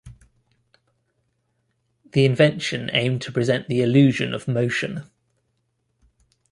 The 2.13 2.25
invention 2.25 2.89
aimed 2.91 3.21
to 3.21 3.31
present 3.31 3.67
the 3.67 3.83
illusion 3.83 4.33
of 4.33 4.47
motion. 4.47 5.03